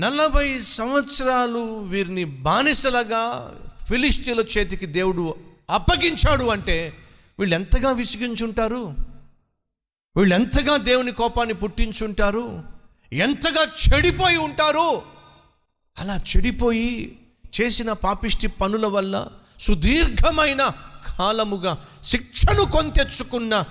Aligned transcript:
నలభై 0.00 0.58
సంవత్సరాలు 0.58 1.62
వీరిని 1.82 2.24
బానిసలుగా 2.24 3.22
ఫిలిస్తీన్ల 3.88 4.40
చేతికి 4.40 4.86
దేవుడు 4.86 5.34
అప్పగించాడు 5.70 6.44
అంటే 6.44 6.76
వీళ్ళు 7.38 7.54
ఎంతగా 7.54 7.90
విసిగించుంటారు? 7.92 8.94
వీళ్ళు 10.16 10.34
ఎంతగా 10.34 10.76
దేవుని 10.76 11.12
కోపాన్ని 11.12 11.54
పుట్టించుంటారు? 11.54 12.62
ఎంతగా 13.12 13.62
చెడిపోయి 13.62 14.36
ఉంటారు? 14.36 15.02
అలా 15.98 16.20
చెడిపోయి 16.30 17.16
చేసిన 17.54 17.92
పాపిష్టి 17.92 18.46
పనుల 18.46 18.86
వల్ల 18.86 19.28
సుదీర్ఘమైన 19.60 20.62
కాలముగా 21.06 21.72
శిక్షను 22.02 22.64
కొంతెచ్చుకున్న 22.64 23.64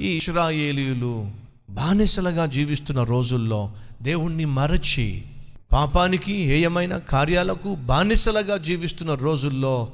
ఈ 0.00 0.08
ఇస్రాయేలీయులు 0.16 1.30
బానిసలుగా 1.70 2.46
జీవిస్తున్న 2.46 3.02
రోజుల్లో 3.02 3.60
దేవుణ్ణి 4.02 4.44
మరచి 4.44 5.24
పాపానికి 5.72 6.32
ఏయమైన 6.32 6.96
కార్యాలకు 6.96 7.74
బానిసలుగా 7.74 8.56
జీవిస్తున్న 8.56 9.14
రోజుల్లో 9.14 9.88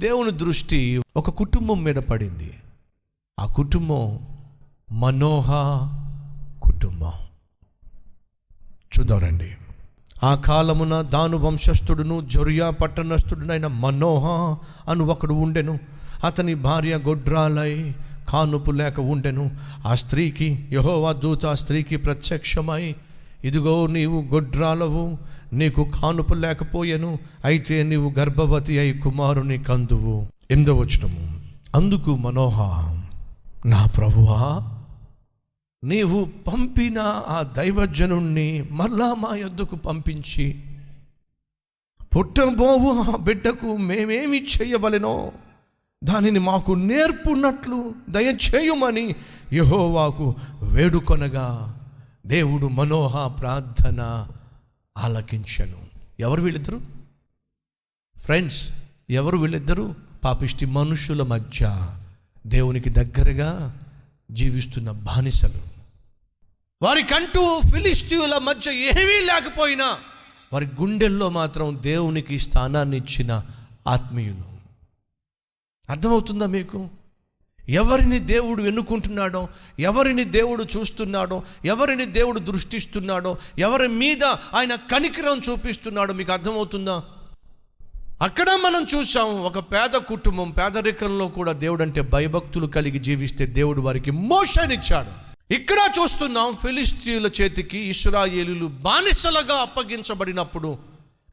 దేవుని 0.00 0.30
దృష్టి 0.30 1.02
ఒక 1.16 1.30
కుటుంబం 1.30 1.82
మీద 1.82 1.96
పడింది. 1.96 2.54
ఆ 3.40 3.46
కుటుంబం 3.46 4.18
మనోహ 4.92 5.50
కుటుంబం. 6.62 7.12
చూద్దారండి 8.98 9.52
ఆ 10.24 10.34
కాలమున 10.34 11.02
దాను 11.02 11.38
వంశస్థుడును 11.38 12.28
జొరియా 12.28 12.70
పట్టణస్థుడునైన 12.70 13.66
మనోహ 13.66 14.56
అను 14.90 15.04
ఒకడు 15.04 15.34
ఉండెను. 15.34 15.78
అతని 16.24 16.54
భార్య 16.54 16.96
గొడ్రాలై 16.96 17.94
కానుపు 18.28 18.70
లేక 18.70 19.00
ఉండెను. 19.00 19.50
ఆ 19.86 19.94
స్త్రీకి 19.94 20.68
యహోవా 20.72 21.12
దూత 21.12 21.46
ఆ 21.46 21.54
స్త్రీకి 21.54 21.96
ప్రత్యక్షమై 21.96 22.94
ఇదిగో 23.44 23.86
నీవు 23.86 24.18
గొడ్రాలవు 24.32 25.04
నీకు 25.52 25.82
కానుపు 25.94 26.34
లేకపోయెను 26.34 27.10
అయితే 27.44 27.82
నీవు 27.82 28.08
గర్భవతి 28.18 28.78
అయి 28.78 28.92
కుమారుని 28.98 29.58
కందువు. 29.62 30.16
ఎందవచనము 30.50 31.24
అందుకు 31.74 32.10
మనోహ 32.16 32.58
నా 33.66 33.80
ప్రభువా 33.96 34.40
నీవు 35.82 36.18
పంపిన 36.46 36.98
ఆ 37.28 37.42
దైవజనుణ్ణి 37.56 38.48
మళ్ళా 38.70 39.14
మా 39.14 39.30
యొద్దకు 39.34 39.76
పంపించి 39.86 40.46
పుట్టబోవు 42.12 42.90
ఆ 43.04 43.16
బిడ్డకు 43.18 43.76
మేమేమి 43.82 44.40
చేయవలెనో 44.52 45.14
దానిని 46.02 46.40
మాకు 46.42 46.72
నేర్పున్నట్లు 46.88 47.78
దయచేయుమని 48.08 49.06
యహోవాకు 49.52 50.26
వేడుకొనగా 50.72 51.46
దేవుడు 52.26 52.66
మనోహ 52.66 53.28
ప్రార్థన 53.28 54.28
ఆలకించను. 54.98 55.86
ఎవరు 56.20 56.42
వీళ్ళిద్దరు? 56.42 56.80
ఫ్రెండ్స్ 58.16 58.72
ఎవరు 59.10 59.38
వీళ్ళిద్దరు? 59.38 59.94
పాపిష్టి 60.24 60.66
మనుషుల 60.66 61.22
మధ్య 61.22 61.88
దేవునికి 62.46 62.90
దగ్గరగా 62.90 63.78
జీవిస్తున్న 64.30 64.90
బానిసలు. 64.90 65.62
వారికంటూ 66.82 67.60
ఫిలిస్తీయుల 67.70 68.38
మధ్య 68.38 68.70
ఏమీ 68.72 69.26
లేకపోయినా 69.26 69.98
వారి 70.52 70.66
గుండెల్లో 70.66 71.30
మాత్రం 71.30 71.78
దేవునికి 71.80 72.38
స్థానాన్ని 72.38 72.96
ఇచ్చిన 72.96 73.42
ఆత్మీయులు. 73.86 74.52
అర్థమవుతుందా 75.90 76.46
మీకు? 76.46 76.88
ఎవరిని 77.72 78.18
దేవుడు 78.18 78.62
ఎన్నుకుంటున్నాడో 78.62 79.48
ఎవరిని 79.78 80.24
దేవుడు 80.24 80.66
చూస్తున్నాడో 80.76 81.42
ఎవరిని 81.64 82.04
దేవుడు 82.06 82.38
దృష్టిస్తున్నాడో 82.40 83.36
ఎవరి 83.58 83.88
మీద 83.88 84.24
ఆయన 84.54 84.74
కనికరం 84.74 85.38
చూపిస్తున్నాడో 85.38 86.12
మీకు 86.12 86.32
అర్థమవుతుందా? 86.32 87.02
అక్కడ 88.22 88.50
మనం 88.50 88.86
చూసాం 88.94 89.42
ఒక 89.44 89.58
పేద 89.58 89.90
కుటుంబం 90.08 90.50
పేదరికంలో 90.50 91.28
కూడా 91.28 91.52
దేవుడు 91.52 91.82
అంటే 91.82 92.00
భయభక్తులు 92.00 92.66
కలిగి 92.66 92.98
జీవిస్తే 92.98 93.46
దేవుడు 93.46 93.80
వారికి 93.80 94.10
మోషనిచ్చాడు 94.10 95.12
ఇక్కడ 95.54 95.78
చూస్తున్నాం 95.98 96.56
ఫిలిస్తీన్ల 96.62 97.30
చేతికి 97.40 97.78
ఇస్రాయేలీలు 97.88 98.66
బానిసలుగా 98.66 99.54
అప్పగించబడినప్పుడు 99.60 100.70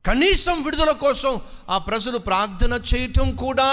కనీసం 0.06 0.63
విడుదల 0.63 0.92
కోసం 0.92 1.34
ఆ 1.69 1.78
ప్రజలు 1.78 2.18
ప్రార్థన 2.18 2.80
చేయటం 2.96 3.31
కూడా 3.36 3.69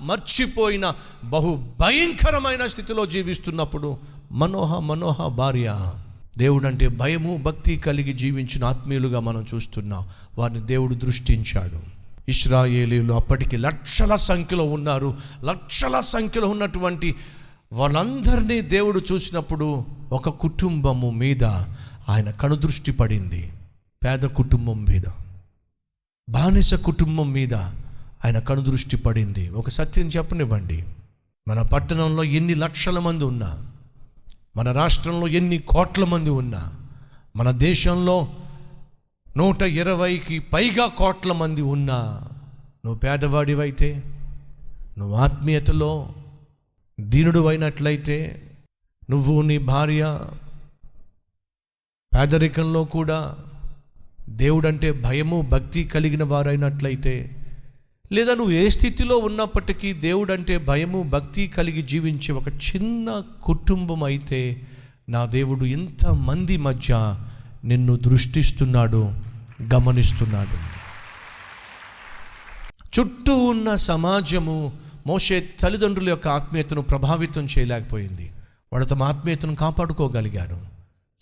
మర్చిపోయిన 0.00 0.94
బహు 1.24 1.64
భయంకరమైన 1.80 2.66
స్థితిలో 2.66 3.06
జీవిస్తున్నప్పుడు 3.06 3.98
మనోహ 4.32 4.78
మనోహ 4.78 5.28
భార్య. 5.28 5.92
దేవుడు 6.38 6.66
అంటే 6.66 6.88
భయము 6.88 7.36
భక్తి 7.36 7.76
కలిగి 7.76 8.12
జీవించిన 8.12 8.64
ఆత్మీయులుగా 8.64 9.20
మనం 9.20 9.46
చూస్తున్నాం. 9.54 10.06
వారిని 10.38 10.60
దేవుడు 10.60 10.94
దృష్టించాడు. 10.94 11.98
ఇస్రాయేలీలు 12.28 13.14
అప్పటికి 13.14 13.56
లక్షల 13.56 14.16
సంఖ్యలో 14.16 14.64
ఉన్నారు. 14.64 15.16
లక్షల 15.44 16.00
సంఖ్యలో 16.00 16.48
ఉన్నటువంటి 16.48 17.14
వాళ్ళందరినీ 17.72 18.60
దేవుడు 18.60 19.02
చూసినప్పుడు 19.12 19.84
ఒక 20.12 20.28
కుటుంబము 20.28 21.10
మీద 21.10 21.44
ఆయన 22.08 22.30
కనుదృష్టి 22.30 22.92
పడింది. 22.92 23.52
పేద 24.04 24.18
కుటుంబం 24.18 24.84
మీద. 24.88 25.02
బానిస 26.30 26.74
కుటుంబం 26.74 27.32
మీద 27.32 27.54
ఆయన 28.24 28.38
కనుదృష్టి 28.38 28.96
పడింది. 28.96 29.50
ఒక 29.50 29.68
సత్యం 29.70 30.06
చెప్పనివ్వండి. 30.06 30.84
మన 31.48 31.62
పట్టణంలో 31.62 32.24
ఎన్ని 32.24 32.54
లక్షల 32.54 32.98
మంది 32.98 33.24
ఉన్నా 33.24 33.70
మన 34.56 34.72
రాష్ట్రంలో 34.72 35.28
ఎన్ని 35.28 35.58
కోట్ల 35.58 36.04
మంది 36.04 36.30
ఉన్నా 36.30 36.72
మన 37.36 37.50
దేశంలో 37.50 38.28
నూట 39.36 39.62
ఇరవైకి 39.62 40.38
పైగా 40.38 40.86
కోట్ల 40.86 41.32
మంది 41.32 41.62
ఉన్నా 41.62 42.22
నువ్వు 42.84 42.98
పేదవాడివైతే 42.98 44.02
నువ్వు 44.98 45.14
ఆత్మీయతలో 45.16 46.12
దీనుడు 47.00 47.48
అయినట్లయితే 47.48 48.42
నువ్వు 49.10 49.42
నీ 49.42 49.58
భార్య 49.58 50.20
పేదరికంలో 52.12 52.84
కూడా 52.84 53.36
దేవుడంటే 54.28 54.92
భయము 54.92 55.40
భక్తి 55.40 55.84
కలిగిన 55.84 56.24
వారైనట్లయితే 56.24 57.37
లేదా 58.12 58.34
నువ్వు 58.34 58.52
ఏ 58.52 58.68
స్థితిలో 58.68 59.16
ఉన్నప్పటికీ 59.16 59.92
దేవుడంటే 59.92 60.58
భయము 60.58 61.02
భక్తి 61.02 61.48
కలిగి 61.48 61.82
జీవించే 61.82 62.32
ఒక 62.32 62.48
చిన్న 62.48 63.22
కుటుంబం 63.42 64.02
అయితే 64.02 64.60
నా 65.08 65.24
దేవుడు 65.24 65.64
ఇంతమంది 65.64 66.56
మధ్య 66.56 67.16
నిన్ను 67.64 67.96
దృష్టిస్తున్నాడు 67.96 69.12
గమనిస్తున్నాడు. 69.74 70.78
చుట్టూ 73.00 73.36
ఉన్న 73.36 73.74
సమాజము 73.74 74.72
మోసే 75.06 75.48
తల్లిదండ్రుల 75.60 76.08
యొక్క 76.08 76.28
ఆత్మీయతను 76.28 76.82
ప్రభావితం 76.82 77.44
చేయలేకపోయింది. 77.44 78.32
వాడు 78.72 78.84
తమ 78.84 79.02
ఆత్మీయతను 79.02 79.54
కాపాడుకోగలిగారు 79.54 80.60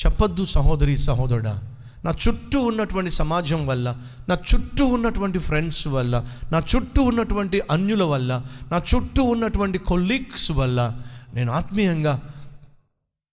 చెప్పొద్దు 0.07 0.45
సహోదరి 0.45 0.97
సహోదరుడా. 0.97 1.76
నా 2.05 2.15
చుట్టూ 2.29 2.61
ఉన్నటువంటి 2.61 3.11
సమాజం 3.11 3.67
వల్ల 3.67 3.97
నా 4.29 4.35
చుట్టూ 4.35 4.87
ఉన్నటువంటి 4.87 5.39
ఫ్రెండ్స్ 5.39 5.89
వల్ల 5.89 6.25
నా 6.53 6.63
చుట్టూ 6.77 7.03
ఉన్నటువంటి 7.03 7.63
అన్యుల 7.71 8.03
వల్ల 8.03 8.45
నా 8.73 8.83
చుట్టూ 8.95 9.23
ఉన్నటువంటి 9.23 9.79
కొలీగ్స్ 9.79 10.51
వల్ల 10.51 11.03
నేను 11.35 11.53
ఆత్మీయంగా 11.53 12.23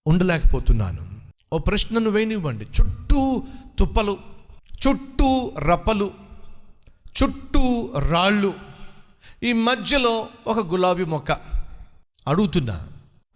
ఉండలేకపోతున్నాను. 0.08 1.08
ఓ 1.54 1.58
ప్రశ్నను 1.58 2.10
వేయనివ్వండి 2.10 2.66
చుట్టూ 2.66 3.44
తుప్పలు 3.80 4.18
చుట్టూ 4.88 5.52
రప్పలు 5.60 6.12
చుట్టూ 7.24 7.94
రాళ్ళు 8.10 8.54
ఈ 9.44 9.54
మధ్యలో 9.54 10.28
ఒక 10.48 10.60
గులాబీ 10.60 11.06
మొక్క 11.06 11.32
అడుగుతున్నా. 12.28 12.88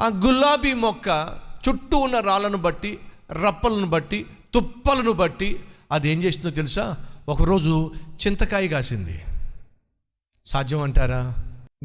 ఆ 0.01 0.07
గులాబీ 0.07 0.73
మొక్క 0.73 1.39
చుట్టూ 1.69 1.97
ఉన్న 1.97 2.19
రాళ్ళను 2.19 2.57
బట్టి 2.57 2.99
రప్పలను 3.31 3.87
బట్టి 3.87 4.25
తుప్పలను 4.57 5.11
బట్టి 5.11 5.59
అది 5.91 6.09
ఏం 6.09 6.23
చేసిందో 6.23 6.49
తెలుసా? 6.49 6.97
ఒకరోజు 7.29 7.91
చింతకాయ 8.27 8.67
కాసింది. 8.67 9.21
సాధ్యం 10.45 10.81
అంటారా 10.81 11.35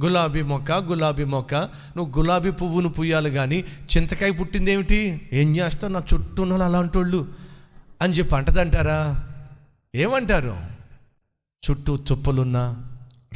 గులాబీ 0.03 0.43
మొక్క 0.43 0.73
గులాబీ 0.73 1.25
మొక్క. 1.25 1.55
నువ్వు 1.97 2.19
గులాబీ 2.19 2.51
పువ్వును 2.51 2.89
పుయ్యాలి 2.89 3.31
కానీ 3.31 3.65
చింతకాయ 3.97 4.31
పుట్టిందేమిటి? 4.31 5.29
ఏం 5.33 5.57
చేస్తావు? 5.57 5.93
నా 5.93 6.03
చుట్టూ 6.15 6.43
ఉన్న 6.43 6.53
వాళ్ళు 6.53 6.77
అలాంటి 6.77 6.99
వాళ్ళు 6.99 7.29
అని 8.03 8.13
చెప్పి 8.13 8.37
అంటదంటారా? 8.37 9.29
ఏమంటారు? 9.95 10.57
చుట్టూ 11.71 11.97
తుప్పలున్నా 11.97 12.89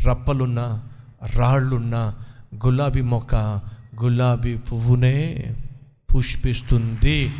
రప్పలున్నా 0.06 0.88
రాళ్ళున్నా 1.35 2.17
గులాబీ 2.67 3.00
మొక్క 3.00 3.35
గులాబీ 4.03 4.56
పువ్వునే 4.56 5.47
పుష్పిస్తుంది. 6.15 7.33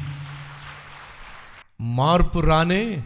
మార్పు 1.81 2.39
రానే 2.39 3.03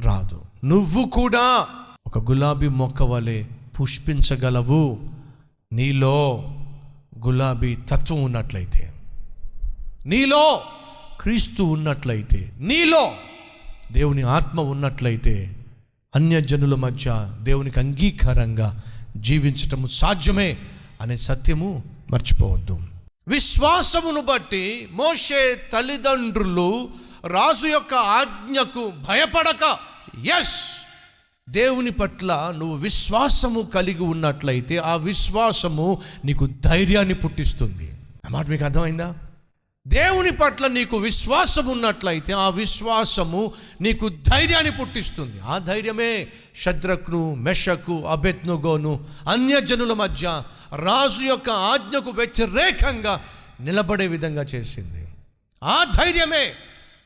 రాదు. 0.00 0.42
నువ్వు 0.64 1.04
కూడా 1.04 1.66
ఒక 2.06 2.18
గులాబీ 2.18 2.68
మొక్క 2.68 3.02
వలె 3.02 3.44
పుష్పించగలవు. 3.80 4.98
నీలో 5.72 6.44
గులాబీ 7.26 7.76
తత్వం 7.76 8.22
ఉన్నట్లయితే. 8.22 8.92
నీలో 10.06 10.60
క్రీస్తు 11.20 11.62
ఉన్నట్లయితే. 11.62 12.52
నీలో 12.58 13.12
దేవుని 13.92 14.22
ఆత్మ 14.22 14.60
ఉన్నట్లయితే 14.60 15.56
అన్యజనుల 16.14 16.74
మధ్య 16.74 17.32
దేవునికి 17.42 17.80
అంగీకారంగా 17.80 18.82
జీవించటము 19.16 19.86
సాధ్యమే 19.86 20.56
అనే 21.00 21.16
సత్యము 21.16 21.82
మర్చిపోవద్దు. 22.10 22.80
విశ్వాసమును 23.28 24.20
బట్టి 24.20 24.88
మోషే 24.92 25.60
తల్లిదండ్రులు 25.72 26.88
రాజు 27.26 27.68
యొక్క 27.68 27.94
ఆజ్ఞకు 27.94 28.92
భయపడక. 29.08 29.78
ఎస్ 30.40 30.76
దేవుని 31.48 31.90
పట్ల 31.90 32.54
నువ్వు 32.56 32.76
విశ్వాసము 32.76 33.62
కలిగి 33.62 34.02
ఉన్నట్లయితే 34.02 34.76
ఆ 34.76 34.96
విశ్వాసము 34.96 36.02
నీకు 36.24 36.46
ధైర్యాన్ని 36.46 37.14
పుట్టిస్తుంది. 37.14 37.92
మాట 38.30 38.46
మీకు 38.46 38.64
అర్థమైందా? 38.64 39.14
దేవుని 39.88 40.30
పట్ల 40.30 40.66
నీకు 40.66 40.96
విశ్వాసం 40.96 41.66
ఉన్నట్లయితే 41.66 42.32
ఆ 42.32 42.48
విశ్వాసము 42.48 43.52
నీకు 43.80 44.08
ధైర్యాన్ని 44.08 44.72
పుట్టిస్తుంది. 44.72 45.40
ఆ 45.40 45.58
ధైర్యమే 45.58 46.28
శద్రక్ను 46.56 47.34
మెషకు 47.34 48.02
అబెత్నుగోను 48.06 49.04
అన్యజనుల 49.28 49.92
మధ్య 49.92 50.42
రాజు 50.76 51.24
యొక్క 51.24 51.50
ఆజ్ఞకు 51.50 52.10
వ్యతిరేకంగా 52.10 53.24
నిలబడే 53.60 54.06
విధంగా 54.06 54.42
చేసింది. 54.42 55.08
ఆ 55.64 55.84
ధైర్యమే 55.84 56.52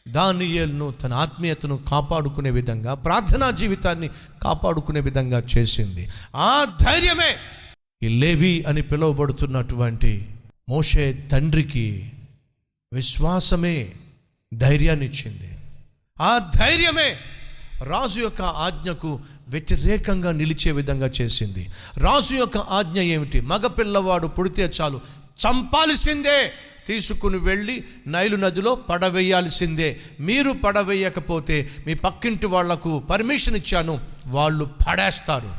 దానియేల్ను 0.09 0.91
తన 0.91 1.12
ఆత్మీయతను 1.12 1.77
కాపాడుకునే 1.77 2.51
విధంగా 2.51 2.95
ప్రార్థనా 2.95 3.51
జీవితాన్ని 3.51 4.09
కాపాడుకునే 4.43 5.01
విధంగా 5.01 5.43
చేసింది. 5.59 6.09
ఆ 6.37 6.67
ధైర్యమే 6.83 7.37
ఈ 8.03 8.09
లేవి 8.09 8.65
అని 8.65 8.83
పిలువబడుతున్నటువంటి 8.83 10.29
మోషే 10.69 11.29
తండ్రికి 11.33 12.12
విశ్వాసమే 12.93 13.93
ధైర్యాన్ని 14.55 15.06
ఇచ్చింది. 15.06 15.59
ఆ 16.21 16.51
ధైర్యమే 16.56 17.17
రాజు 17.83 18.21
యొక్క 18.21 18.43
ఆజ్ఞకు 18.43 19.21
వ్యతిరేకంగా 19.49 20.33
నిలిచే 20.33 20.71
విధంగా 20.71 21.11
చేసింది. 21.21 21.71
రాజు 21.97 22.35
యొక్క 22.35 22.59
ఆజ్ఞ 22.59 22.99
ఏమిటి? 22.99 23.41
మగ 23.41 23.67
పిల్లవాడు 23.67 24.27
పుడితే 24.27 24.71
చాలు 24.81 25.01
చంపాల్సిందే. 25.47 26.53
తీసుకుని 26.86 27.38
వెళ్ళి 27.38 27.84
నైలు 28.06 28.36
నదిలో 28.36 28.75
పడవేయాల్సిందే. 28.75 30.00
మీరు 30.20 30.50
పడవేయకపోతే 30.64 31.70
మీ 31.86 31.94
పక్కింటి 31.94 32.46
వాళ్ళకు 32.46 32.98
పర్మిషన్ 33.10 33.56
ఇచ్చాను 33.56 34.00
వాళ్ళు 34.26 34.64
పడేస్తారు. 34.88 35.50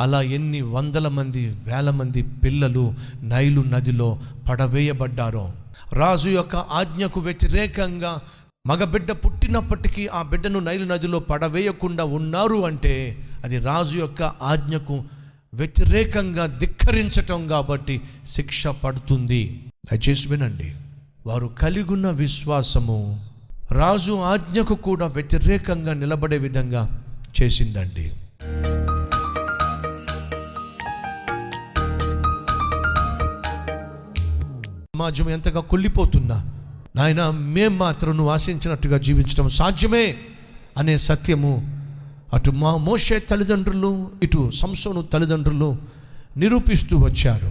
అలా 0.00 0.22
ఎన్ని 0.22 0.60
వందల 0.60 1.08
మంది 1.08 1.46
వేల 1.46 1.90
మంది 1.90 2.22
పిల్లలు 2.22 2.94
నైలు 3.22 3.60
నదిలో 3.60 4.20
పడవేయబడ్డారో. 4.50 5.52
రాజు 5.92 6.28
యొక్క 6.28 6.56
ఆజ్ఞకు 6.56 7.20
వ్యతిరేకంగా 7.20 8.20
మగబిడ్డ 8.66 9.12
పుట్టినప్పటికీ 9.12 10.06
ఆ 10.06 10.22
బిడ్డను 10.22 10.58
నైలు 10.58 10.84
నదిలో 10.84 11.18
పడవేయకుండా 11.20 12.04
ఉన్నారు 12.04 12.58
అంటే 12.66 12.94
అది 13.44 13.58
రాజు 13.58 13.98
యొక్క 13.98 14.22
ఆజ్ఞకు 14.22 15.04
వ్యతిరేకంగా 15.54 16.46
ధిక్కరించటం 16.46 17.48
కాబట్టి 17.48 18.00
శిక్ష 18.26 18.66
పడుతుంది. 18.66 19.64
దయచేసి 19.92 20.28
వినండి. 20.28 20.72
వారు 21.26 21.46
కలిగున్న 21.46 22.10
విశ్వాసము 22.10 23.26
రాజు 23.72 24.12
ఆజ్ఞకు 24.12 24.74
కూడా 24.74 25.06
వ్యతిరేకంగా 25.06 25.94
నిలబడే 25.94 26.38
విధంగా 26.38 27.04
చేసిందండి. 27.42 28.12
సమాజం 34.96 35.30
ఎంతగా 35.30 35.60
కుళ్ళిపోతున్నా 35.60 36.46
నాయన 36.96 37.30
మేం 37.30 37.78
మాత్రం 37.78 38.16
నువ్వు 38.16 38.32
ఆశించినట్టుగా 38.32 38.98
జీవించడం 38.98 39.48
సాధ్యమే 39.48 40.16
అనే 40.78 40.98
సత్యము 40.98 41.79
అటు 42.34 42.50
మా 42.50 42.76
మోషే 42.76 43.18
తల్లిదండ్రులు 43.18 44.10
ఇటు 44.22 44.50
సంసోను 44.54 45.02
తల్లిదండ్రులు 45.02 45.76
నిరూపిస్తూ 46.36 46.98
వచ్చారు. 46.98 47.50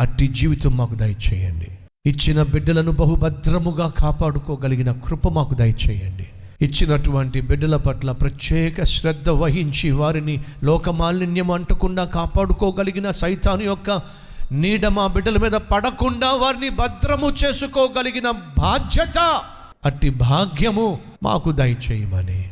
అట్టి 0.00 0.28
జీవితం 0.28 0.76
మాకు 0.76 0.94
దయచేయండి. 0.94 1.68
ఇచ్చిన 2.06 2.42
బిడ్డలను 2.42 2.92
బహుభద్రముగా 2.92 3.92
కాపాడుకోగలిగిన 3.98 4.92
కృప 4.92 5.28
మాకు 5.28 5.54
దయచేయండి. 5.54 6.26
ఇచ్చినటువంటి 6.62 7.40
బిడ్డల 7.40 7.76
పట్ల 7.76 8.12
ప్రత్యేక 8.12 8.84
శ్రద్ధ 8.84 9.28
వహించి 9.28 9.90
వారిని 9.90 10.44
లోకమాలిన్యం 10.62 11.50
అంటకుండా 11.50 12.04
కాపాడుకోగలిగిన 12.04 13.10
సైతాను 13.10 13.62
యొక్క 13.62 14.00
నీడ 14.52 14.86
మా 14.86 15.06
బిడ్డల 15.06 15.38
మీద 15.38 15.52
పడకుండా 15.52 16.32
వారిని 16.32 16.68
భద్రము 16.68 17.30
చేసుకోగలిగిన 17.44 18.30
బాధ్యత 18.30 19.40
అట్టి 19.84 20.10
భాగ్యము 20.10 20.98
మాకు 21.22 21.52
దయచేయమని. 21.52 22.51